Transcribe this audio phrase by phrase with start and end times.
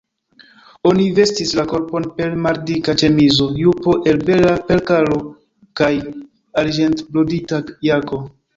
[0.91, 5.21] Oni vestis la korpon per maldika ĉemizo, jupo el bela perkalo
[5.83, 5.93] kaj
[6.65, 8.23] arĝentbrodita jako.